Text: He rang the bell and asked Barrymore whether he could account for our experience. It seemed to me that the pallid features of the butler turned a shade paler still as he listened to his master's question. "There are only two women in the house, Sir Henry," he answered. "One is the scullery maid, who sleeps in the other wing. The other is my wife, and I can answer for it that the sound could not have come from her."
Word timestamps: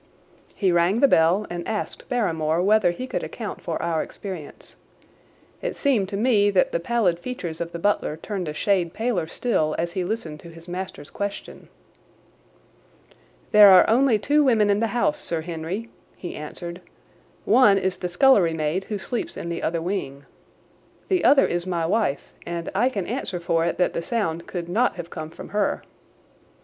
He 0.55 0.71
rang 0.71 0.99
the 0.99 1.07
bell 1.07 1.45
and 1.51 1.67
asked 1.67 2.09
Barrymore 2.09 2.63
whether 2.63 2.89
he 2.89 3.05
could 3.05 3.21
account 3.21 3.61
for 3.61 3.79
our 3.79 4.01
experience. 4.01 4.75
It 5.61 5.75
seemed 5.75 6.09
to 6.09 6.17
me 6.17 6.49
that 6.49 6.71
the 6.71 6.79
pallid 6.79 7.19
features 7.19 7.61
of 7.61 7.71
the 7.71 7.77
butler 7.77 8.17
turned 8.17 8.47
a 8.47 8.53
shade 8.55 8.95
paler 8.95 9.27
still 9.27 9.75
as 9.77 9.91
he 9.91 10.03
listened 10.03 10.39
to 10.39 10.49
his 10.49 10.67
master's 10.67 11.11
question. 11.11 11.67
"There 13.51 13.69
are 13.69 13.87
only 13.87 14.17
two 14.17 14.43
women 14.43 14.71
in 14.71 14.79
the 14.79 14.87
house, 14.87 15.19
Sir 15.19 15.41
Henry," 15.41 15.91
he 16.15 16.33
answered. 16.35 16.81
"One 17.45 17.77
is 17.77 17.97
the 17.99 18.09
scullery 18.09 18.55
maid, 18.55 18.85
who 18.85 18.97
sleeps 18.97 19.37
in 19.37 19.49
the 19.49 19.61
other 19.61 19.83
wing. 19.83 20.25
The 21.09 21.23
other 21.23 21.45
is 21.45 21.67
my 21.67 21.85
wife, 21.85 22.33
and 22.43 22.71
I 22.73 22.89
can 22.89 23.05
answer 23.05 23.39
for 23.39 23.65
it 23.65 23.77
that 23.77 23.93
the 23.93 24.01
sound 24.01 24.47
could 24.47 24.67
not 24.67 24.95
have 24.95 25.11
come 25.11 25.29
from 25.29 25.49
her." 25.49 25.83